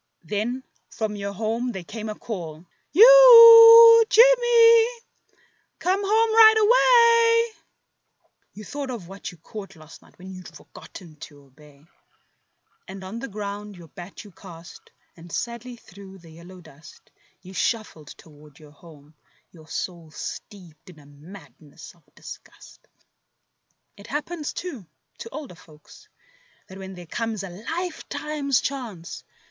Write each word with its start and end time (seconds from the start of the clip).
Then 0.23 0.63
from 0.89 1.15
your 1.15 1.33
home 1.33 1.73
there 1.73 1.83
came 1.83 2.09
a 2.09 2.15
call— 2.15 2.65
''You 2.91 4.03
Jim 4.09 4.25
e 4.25 4.45
e 4.45 4.81
e 4.81 4.87
e! 4.87 4.99
Come 5.77 6.01
home 6.03 6.33
right 6.33 6.55
away." 6.57 7.61
You 8.53 8.63
thought 8.65 8.89
of 8.89 9.07
what 9.07 9.31
you 9.31 9.37
caught 9.37 9.75
last 9.75 10.01
night 10.01 10.17
when 10.17 10.31
you'd 10.31 10.47
forgotten 10.47 11.17
to 11.17 11.43
obey. 11.43 11.85
And 12.87 13.03
on 13.03 13.19
the 13.19 13.27
ground 13.27 13.75
your 13.75 13.89
bat 13.89 14.23
you 14.23 14.31
cast, 14.31 14.89
and 15.15 15.31
sadly 15.31 15.75
through 15.75 16.17
the 16.17 16.31
yellow 16.31 16.61
dust 16.61 17.11
You 17.43 17.53
shuffled 17.53 18.07
toward 18.17 18.57
your 18.57 18.71
home, 18.71 19.13
your 19.51 19.67
soul 19.67 20.09
steeped 20.09 20.89
in 20.89 20.97
a 20.97 21.05
madness 21.05 21.93
of 21.93 22.01
disgust 22.15 22.87
4 22.87 22.89
A 22.89 22.89
AX 22.89 23.09
It 23.97 24.07
happens, 24.07 24.53
too, 24.53 24.87
to 25.19 25.29
older 25.29 25.53
folks, 25.53 26.09
that 26.69 26.79
when 26.79 26.95
there 26.95 27.05
comes 27.05 27.43
a 27.43 27.51
lifetime's 27.51 28.61
chance. 28.61 29.23